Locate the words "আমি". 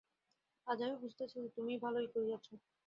0.81-0.95